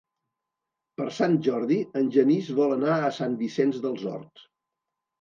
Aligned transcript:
Per 1.01 1.07
Sant 1.17 1.35
Jordi 1.49 1.79
en 2.03 2.11
Genís 2.17 2.51
vol 2.63 2.77
anar 2.81 2.99
a 2.99 3.15
Sant 3.23 3.39
Vicenç 3.45 3.83
dels 3.89 4.07
Horts. 4.17 4.53